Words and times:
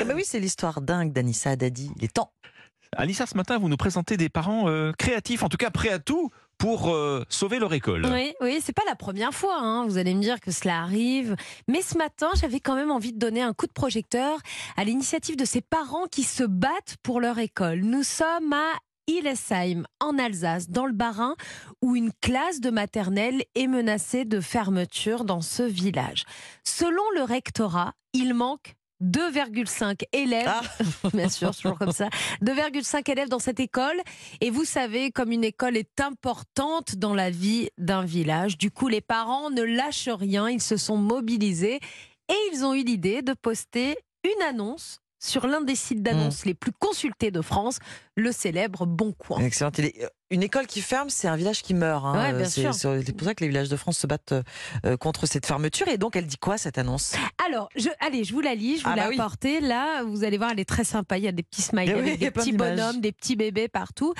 Ah 0.00 0.04
bah 0.04 0.12
oui, 0.14 0.22
c'est 0.24 0.40
l'histoire 0.40 0.80
dingue 0.80 1.12
d'Anissa 1.12 1.56
Dadi. 1.56 1.90
Il 1.96 2.04
est 2.04 2.12
temps. 2.14 2.32
Anissa, 2.96 3.26
ce 3.26 3.36
matin, 3.36 3.58
vous 3.58 3.68
nous 3.70 3.76
présentez 3.78 4.16
des 4.16 4.28
parents 4.28 4.68
euh, 4.68 4.92
créatifs, 4.92 5.42
en 5.42 5.48
tout 5.48 5.56
cas 5.56 5.70
prêts 5.70 5.88
à 5.88 5.98
tout 5.98 6.30
pour 6.58 6.90
euh, 6.90 7.24
sauver 7.30 7.58
leur 7.58 7.72
école. 7.72 8.06
Oui, 8.06 8.34
oui, 8.42 8.60
c'est 8.62 8.74
pas 8.74 8.82
la 8.86 8.94
première 8.94 9.32
fois. 9.32 9.56
hein. 9.58 9.86
Vous 9.86 9.96
allez 9.96 10.14
me 10.14 10.20
dire 10.20 10.40
que 10.40 10.50
cela 10.50 10.82
arrive. 10.82 11.34
Mais 11.68 11.80
ce 11.80 11.96
matin, 11.96 12.28
j'avais 12.38 12.60
quand 12.60 12.74
même 12.76 12.90
envie 12.90 13.12
de 13.12 13.18
donner 13.18 13.40
un 13.40 13.54
coup 13.54 13.66
de 13.66 13.72
projecteur 13.72 14.38
à 14.76 14.84
l'initiative 14.84 15.36
de 15.36 15.44
ces 15.46 15.62
parents 15.62 16.06
qui 16.06 16.22
se 16.22 16.44
battent 16.44 16.96
pour 17.02 17.20
leur 17.20 17.38
école. 17.38 17.80
Nous 17.80 18.02
sommes 18.02 18.52
à 18.52 18.72
Illesheim, 19.08 19.84
en 20.00 20.18
Alsace, 20.18 20.68
dans 20.68 20.86
le 20.86 20.92
Bas-Rhin, 20.92 21.34
où 21.80 21.96
une 21.96 22.12
classe 22.20 22.60
de 22.60 22.70
maternelle 22.70 23.42
est 23.54 23.66
menacée 23.66 24.24
de 24.26 24.40
fermeture 24.40 25.24
dans 25.24 25.40
ce 25.40 25.62
village. 25.62 26.24
Selon 26.62 27.02
le 27.16 27.22
rectorat, 27.22 27.94
il 28.12 28.34
manque 28.34 28.74
2,5 29.02 30.02
élèves, 30.12 30.48
Ah. 30.48 30.62
bien 31.14 31.28
sûr, 31.28 31.54
toujours 31.54 31.78
comme 31.78 31.92
ça, 31.92 32.08
2,5 32.42 33.10
élèves 33.10 33.28
dans 33.28 33.38
cette 33.38 33.60
école. 33.60 34.00
Et 34.40 34.50
vous 34.50 34.64
savez, 34.64 35.10
comme 35.10 35.32
une 35.32 35.44
école 35.44 35.76
est 35.76 36.00
importante 36.00 36.96
dans 36.96 37.14
la 37.14 37.30
vie 37.30 37.68
d'un 37.78 38.04
village, 38.04 38.56
du 38.58 38.70
coup, 38.70 38.88
les 38.88 39.00
parents 39.00 39.50
ne 39.50 39.62
lâchent 39.62 40.08
rien, 40.08 40.48
ils 40.48 40.62
se 40.62 40.76
sont 40.76 40.96
mobilisés 40.96 41.80
et 42.28 42.36
ils 42.52 42.64
ont 42.64 42.74
eu 42.74 42.84
l'idée 42.84 43.22
de 43.22 43.34
poster 43.34 43.98
une 44.24 44.42
annonce 44.42 45.00
sur 45.24 45.46
l'un 45.46 45.60
des 45.60 45.76
sites 45.76 46.02
d'annonces 46.02 46.44
les 46.44 46.54
plus 46.54 46.72
consultés 46.72 47.30
de 47.30 47.40
France, 47.40 47.78
le 48.16 48.32
célèbre 48.32 48.86
Bon 48.86 49.12
Coin. 49.12 49.38
Excellent. 49.40 49.70
Euh, 49.78 49.88
Une 50.30 50.42
école 50.42 50.66
qui 50.66 50.80
ferme, 50.80 51.10
c'est 51.10 51.28
un 51.28 51.36
village 51.36 51.62
qui 51.62 51.74
meurt. 51.74 52.04
hein. 52.04 52.14
Ouais, 52.32 52.38
bien 52.38 52.48
c'est 52.48 52.62
pour 53.12 53.24
ça 53.24 53.34
que 53.34 53.42
les 53.44 53.48
villages 53.48 53.68
de 53.68 53.76
France 53.76 53.98
se 53.98 54.06
battent 54.06 54.34
euh, 54.84 54.96
contre 54.96 55.26
cette 55.26 55.46
fermeture. 55.46 55.86
Et 55.88 55.98
donc, 55.98 56.16
elle 56.16 56.26
dit 56.26 56.38
quoi 56.38 56.58
cette 56.58 56.76
annonce? 56.78 57.14
Alors, 57.46 57.68
je, 57.76 57.88
allez, 58.00 58.24
je 58.24 58.32
vous 58.32 58.40
la 58.40 58.54
lis, 58.54 58.78
je 58.78 58.84
vous 58.84 58.90
Ah 58.90 58.96
l'ai 58.96 59.02
bah 59.02 59.08
oui. 59.10 59.18
apportée. 59.20 59.60
Là, 59.60 60.02
vous 60.02 60.24
allez 60.24 60.38
voir, 60.38 60.50
elle 60.52 60.60
est 60.60 60.68
très 60.68 60.84
sympa. 60.84 61.18
Il 61.18 61.24
y 61.24 61.28
a 61.28 61.32
des 61.32 61.42
petits 61.44 61.62
smileys 61.62 61.94
Eh 61.96 62.02
oui, 62.02 62.10
a 62.12 62.16
des 62.16 62.30
petits 62.30 62.52
bonhommes, 62.52 63.00
des 63.00 63.12
petits 63.12 63.36
bébés 63.36 63.68
partout. 63.68 64.12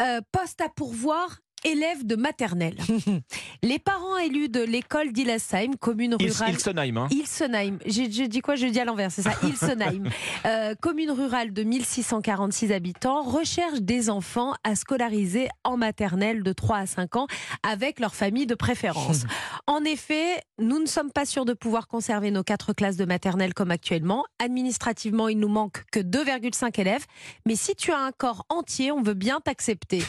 Euh, 0.00 0.20
poste 0.32 0.60
à 0.60 0.68
pourvoir. 0.68 1.38
Élèves 1.64 2.04
de 2.04 2.16
maternelle. 2.16 2.76
Les 3.62 3.78
parents 3.78 4.18
élus 4.18 4.48
de 4.48 4.60
l'école 4.60 5.12
d'Illesheim, 5.12 5.76
commune 5.78 6.16
rurale. 6.16 6.50
Ilsenheim, 6.50 6.96
hein. 6.96 7.06
Ilsenheim. 7.10 7.78
J'ai 7.86 8.10
j'ai 8.10 8.26
dit 8.26 8.40
quoi? 8.40 8.56
Je 8.56 8.66
dis 8.66 8.80
à 8.80 8.84
l'envers, 8.84 9.12
c'est 9.12 9.22
ça. 9.22 9.32
Ilsenheim. 9.44 10.04
Euh, 10.44 10.74
commune 10.80 11.12
rurale 11.12 11.52
de 11.52 11.62
1646 11.62 12.72
habitants, 12.72 13.22
recherche 13.22 13.80
des 13.80 14.10
enfants 14.10 14.54
à 14.64 14.74
scolariser 14.74 15.48
en 15.62 15.76
maternelle 15.76 16.42
de 16.42 16.52
3 16.52 16.78
à 16.78 16.86
5 16.86 17.16
ans 17.16 17.26
avec 17.62 18.00
leur 18.00 18.14
famille 18.14 18.46
de 18.46 18.54
préférence. 18.54 19.24
En 19.68 19.84
effet, 19.84 20.42
nous 20.58 20.80
ne 20.80 20.86
sommes 20.86 21.12
pas 21.12 21.24
sûrs 21.24 21.44
de 21.44 21.52
pouvoir 21.52 21.86
conserver 21.86 22.30
nos 22.30 22.42
quatre 22.42 22.72
classes 22.72 22.96
de 22.96 23.04
maternelle 23.04 23.54
comme 23.54 23.70
actuellement. 23.70 24.24
Administrativement, 24.40 25.28
il 25.28 25.38
nous 25.38 25.48
manque 25.48 25.84
que 25.92 26.00
2,5 26.00 26.80
élèves. 26.80 27.04
Mais 27.46 27.54
si 27.54 27.76
tu 27.76 27.92
as 27.92 27.98
un 27.98 28.10
corps 28.10 28.44
entier, 28.48 28.90
on 28.90 29.02
veut 29.02 29.14
bien 29.14 29.40
t'accepter. 29.40 30.02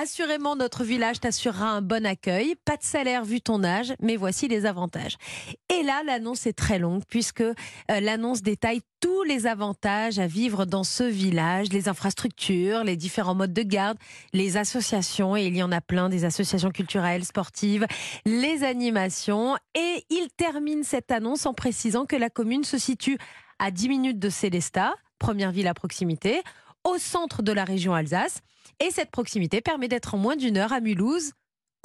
Assurément, 0.00 0.54
notre 0.54 0.84
village 0.90 1.20
t'assurera 1.20 1.70
un 1.70 1.82
bon 1.82 2.04
accueil. 2.04 2.56
Pas 2.64 2.76
de 2.76 2.82
salaire 2.82 3.24
vu 3.24 3.40
ton 3.40 3.62
âge, 3.62 3.94
mais 4.00 4.16
voici 4.16 4.48
les 4.48 4.66
avantages. 4.66 5.16
Et 5.68 5.82
là, 5.84 6.02
l'annonce 6.04 6.46
est 6.46 6.52
très 6.52 6.78
longue 6.78 7.02
puisque 7.08 7.40
euh, 7.42 7.54
l'annonce 7.88 8.42
détaille 8.42 8.80
tous 8.98 9.22
les 9.22 9.46
avantages 9.46 10.18
à 10.18 10.26
vivre 10.26 10.66
dans 10.66 10.82
ce 10.82 11.04
village, 11.04 11.68
les 11.72 11.88
infrastructures, 11.88 12.82
les 12.82 12.96
différents 12.96 13.36
modes 13.36 13.52
de 13.52 13.62
garde, 13.62 13.96
les 14.32 14.56
associations, 14.56 15.36
et 15.36 15.46
il 15.46 15.56
y 15.56 15.62
en 15.62 15.72
a 15.72 15.80
plein, 15.80 16.08
des 16.08 16.24
associations 16.24 16.70
culturelles, 16.70 17.24
sportives, 17.24 17.86
les 18.26 18.64
animations. 18.64 19.56
Et 19.74 20.04
il 20.10 20.28
termine 20.36 20.82
cette 20.82 21.12
annonce 21.12 21.46
en 21.46 21.54
précisant 21.54 22.04
que 22.04 22.16
la 22.16 22.30
commune 22.30 22.64
se 22.64 22.78
situe 22.78 23.16
à 23.60 23.70
10 23.70 23.88
minutes 23.88 24.18
de 24.18 24.28
Célestat, 24.28 24.94
première 25.18 25.52
ville 25.52 25.68
à 25.68 25.74
proximité, 25.74 26.42
au 26.84 26.98
centre 26.98 27.42
de 27.42 27.52
la 27.52 27.64
région 27.64 27.94
Alsace. 27.94 28.40
Et 28.84 28.90
cette 28.90 29.10
proximité 29.10 29.60
permet 29.60 29.88
d'être 29.88 30.14
en 30.14 30.18
moins 30.18 30.36
d'une 30.36 30.56
heure 30.56 30.72
à 30.72 30.80
Mulhouse 30.80 31.32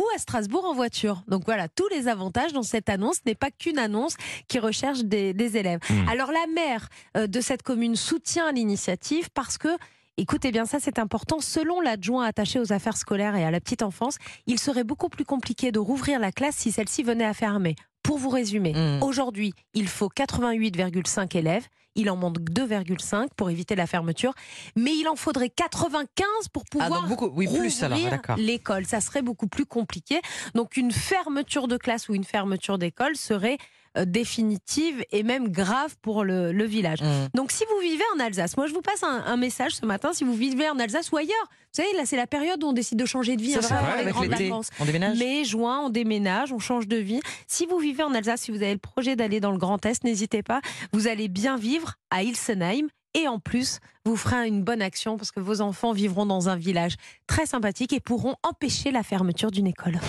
ou 0.01 0.03
à 0.15 0.17
Strasbourg 0.17 0.65
en 0.65 0.73
voiture. 0.73 1.23
Donc 1.27 1.43
voilà, 1.45 1.67
tous 1.69 1.87
les 1.89 2.07
avantages 2.07 2.53
dans 2.53 2.63
cette 2.63 2.89
annonce 2.89 3.23
n'est 3.25 3.35
pas 3.35 3.49
qu'une 3.51 3.79
annonce 3.79 4.15
qui 4.47 4.59
recherche 4.59 4.99
des, 5.03 5.33
des 5.33 5.57
élèves. 5.57 5.79
Hmm. 5.89 6.07
Alors 6.09 6.31
la 6.31 6.45
maire 6.53 6.89
euh, 7.17 7.27
de 7.27 7.39
cette 7.41 7.63
commune 7.63 7.95
soutient 7.95 8.51
l'initiative 8.51 9.29
parce 9.33 9.57
que 9.57 9.69
Écoutez 10.17 10.53
bien 10.53 10.63
ça, 10.65 10.79
c'est 10.79 10.97
important. 10.97 11.41
Selon 11.41 11.81
l'adjoint 11.81 12.23
attaché 12.23 12.57
aux 12.57 12.71
affaires 12.71 12.95
scolaires 12.95 13.35
et 13.35 13.43
à 13.43 13.51
la 13.51 13.59
petite 13.59 13.81
enfance, 13.83 14.15
il 14.47 14.57
serait 14.59 14.85
beaucoup 14.85 15.09
plus 15.09 15.25
compliqué 15.25 15.73
de 15.73 15.79
rouvrir 15.79 16.21
la 16.21 16.31
classe 16.31 16.55
si 16.55 16.71
celle-ci 16.71 17.03
venait 17.03 17.25
à 17.25 17.33
fermer. 17.33 17.75
Pour 18.01 18.17
vous 18.17 18.29
résumer, 18.29 18.71
Mm. 18.71 19.03
aujourd'hui, 19.03 19.51
il 19.73 19.89
faut 19.89 20.07
88,5 20.07 21.35
élèves. 21.35 21.65
Il 21.95 22.09
en 22.09 22.15
manque 22.17 22.39
2,5 22.39 23.27
pour 23.35 23.49
éviter 23.49 23.75
la 23.75 23.87
fermeture. 23.87 24.33
Mais 24.75 24.91
il 24.95 25.07
en 25.07 25.15
faudrait 25.15 25.49
95 25.49 26.25
pour 26.51 26.63
Ah, 26.65 26.69
pouvoir 26.71 27.01
donc 27.01 27.09
beaucoup, 27.09 27.31
oui, 27.35 27.47
plus 27.47 27.83
alors, 27.83 27.97
rouvrir 27.97 28.11
d'accord. 28.11 28.37
l'école. 28.37 28.85
Ça 28.85 29.01
serait 29.01 29.21
beaucoup 29.21 29.47
plus 29.47 29.65
compliqué. 29.65 30.21
Donc 30.53 30.77
une 30.77 30.91
fermeture 30.91 31.67
de 31.67 31.77
classe 31.77 32.09
ou 32.09 32.15
une 32.15 32.23
fermeture 32.25 32.77
d'école 32.77 33.15
serait 33.15 33.57
définitive 34.03 35.03
et 35.11 35.23
même 35.23 35.47
grave 35.49 35.95
pour 36.01 36.25
le, 36.25 36.51
le 36.51 36.65
village. 36.65 37.01
Mm. 37.01 37.27
Donc 37.33 37.51
si 37.51 37.63
vous 37.69 37.79
vivez 37.81 38.03
en 38.15 38.19
Alsace, 38.19 38.57
moi 38.57 38.67
je 38.67 38.73
vous 38.73 38.81
passe 38.81 39.03
un, 39.03 39.23
un 39.25 39.37
message 39.37 39.73
ce 39.75 39.85
matin, 39.85 40.11
si 40.11 40.25
vous 40.25 40.33
vivez 40.33 40.69
en 40.69 40.77
Alsace 40.79 41.11
ou 41.13 41.17
ailleurs, 41.17 41.47
vous 41.49 41.81
savez, 41.83 41.95
là 41.95 42.05
c'est 42.05 42.17
la 42.17 42.27
période 42.27 42.61
où 42.63 42.67
on 42.67 42.73
décide 42.73 42.97
de 42.99 43.05
changer 43.05 43.37
de 43.37 43.41
vie, 43.41 43.55
hein, 43.55 43.59
vrai, 43.61 43.95
les 43.95 44.01
avec 44.01 44.13
grandes 44.13 44.25
l'été. 44.25 44.43
vacances. 44.49 44.69
On 44.79 44.85
déménage 44.85 45.17
Mai, 45.17 45.45
juin, 45.45 45.81
on 45.85 45.89
déménage, 45.89 46.51
on 46.51 46.59
change 46.59 46.87
de 46.87 46.97
vie. 46.97 47.21
Si 47.47 47.65
vous 47.65 47.77
vivez 47.79 48.03
en 48.03 48.13
Alsace, 48.13 48.41
si 48.41 48.51
vous 48.51 48.61
avez 48.63 48.73
le 48.73 48.79
projet 48.79 49.15
d'aller 49.15 49.39
dans 49.39 49.51
le 49.51 49.57
Grand 49.57 49.85
Est, 49.85 50.03
n'hésitez 50.03 50.43
pas. 50.43 50.61
Vous 50.91 51.07
allez 51.07 51.27
bien 51.27 51.55
vivre 51.57 51.93
à 52.09 52.23
Ilsenheim. 52.23 52.87
Et 53.13 53.29
en 53.29 53.39
plus, 53.39 53.79
vous 54.03 54.17
ferez 54.17 54.45
une 54.45 54.61
bonne 54.61 54.81
action 54.81 55.15
parce 55.15 55.31
que 55.31 55.39
vos 55.39 55.61
enfants 55.61 55.93
vivront 55.93 56.25
dans 56.25 56.49
un 56.49 56.57
village 56.57 56.95
très 57.27 57.45
sympathique 57.45 57.93
et 57.93 58.01
pourront 58.01 58.35
empêcher 58.43 58.91
la 58.91 59.03
fermeture 59.03 59.51
d'une 59.51 59.67
école. 59.67 59.99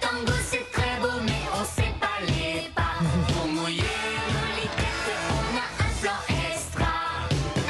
tango 0.00 0.32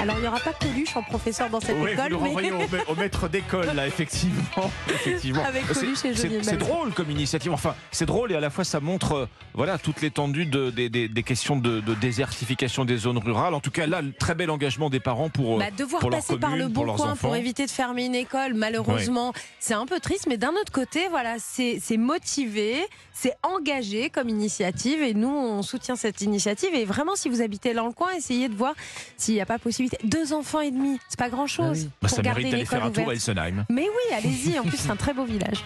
Alors, 0.00 0.16
il 0.18 0.22
n'y 0.22 0.28
aura 0.28 0.38
pas 0.40 0.52
Coluche 0.52 0.94
en 0.96 1.02
professeur 1.02 1.48
dans 1.50 1.58
cette 1.60 1.74
Oui, 1.76 1.94
vous 1.94 2.00
école, 2.00 2.10
le 2.10 2.18
mais 2.42 2.50
au, 2.52 2.58
ma- 2.58 2.92
au 2.92 2.94
maître 2.96 3.28
d'école, 3.28 3.66
là, 3.74 3.86
effectivement. 3.86 4.70
effectivement. 4.88 5.42
Avec 5.44 5.66
Coluche 5.66 6.04
et 6.04 6.14
c'est- 6.14 6.56
drôle 6.56 6.92
comme 6.92 7.10
initiative. 7.10 7.52
Enfin, 7.52 7.74
c'est 7.90 8.06
drôle 8.06 8.30
et 8.32 8.34
à 8.36 8.40
la 8.40 8.50
fois 8.50 8.64
ça 8.64 8.78
montre 8.80 9.12
euh, 9.12 9.26
voilà, 9.54 9.78
toute 9.78 10.02
l'étendue 10.02 10.44
de, 10.46 10.70
des- 10.70 10.88
des- 10.90 11.08
des 11.08 11.22
questions 11.22 11.56
de, 11.56 11.80
de 11.80 11.94
désertification 11.94 12.84
des 12.84 12.98
zones 12.98 13.18
rurales. 13.18 13.54
En 13.54 13.60
tout 13.60 13.70
cas, 13.70 13.86
là, 13.86 14.02
le 14.02 14.12
très 14.12 14.34
bel 14.34 14.50
engagement 14.50 14.90
des 14.90 15.00
parents 15.00 15.28
pour, 15.30 15.56
euh, 15.56 15.58
Bah, 15.60 15.70
devoir 15.76 16.00
pour 16.00 16.10
leur 16.10 16.20
passer 16.20 16.36
par 16.38 16.56
le 16.56 16.68
bon 16.68 16.84
coin 16.94 17.16
pour 17.16 17.34
éviter 17.34 17.64
de 17.66 17.70
fermer 17.70 18.04
une 18.04 18.14
école, 18.14 18.54
malheureusement, 18.54 19.32
c'est 19.60 19.74
un 19.74 19.86
peu 19.86 19.98
triste. 19.98 20.26
Mais 20.28 20.36
d'un 20.36 20.52
autre 20.52 20.72
côté, 20.72 21.08
voilà, 21.08 21.36
c'est 21.38 21.80
motivé, 21.96 22.76
c'est 23.12 23.34
engagé 23.42 24.10
comme 24.10 24.28
initiative, 24.28 25.02
et 25.02 25.14
nous, 25.14 25.28
on 25.34 25.62
soutient 25.62 25.96
cette 25.96 26.20
initiative. 26.20 26.74
Et 26.74 26.84
vraiment, 26.84 27.16
si 27.16 27.28
vous 27.28 27.40
habitez 27.40 27.72
dans 27.74 27.86
le 27.86 27.92
coin, 27.92 28.12
essayez 28.16 28.48
de 28.48 28.54
voir 28.54 28.74
s'il 29.16 29.34
n'y 29.34 29.40
a 29.40 29.46
pas 29.46 29.58
Deux 30.04 30.32
enfants 30.32 30.60
et 30.60 30.70
demi, 30.70 30.98
c'est 31.08 31.18
pas 31.18 31.28
grand-chose 31.28 31.66
Ah 31.66 31.72
oui. 31.84 31.90
Bah, 32.02 32.08
pour 32.08 32.16
ça 32.16 32.22
garder 32.22 32.40
mérite 32.42 32.52
d'aller 32.52 32.64
faire 32.66 32.84
un 32.84 32.90
tour 32.90 33.02
à 33.04 33.06
ouverte. 33.06 33.16
Ilsenheim. 33.16 33.64
Mais 33.70 33.82
oui, 33.88 34.14
allez-y. 34.14 34.58
En 34.58 34.62
plus, 34.64 34.76
c'est 34.76 34.90
un 34.90 34.96
très 34.96 35.14
beau 35.14 35.24
village. 35.24 35.64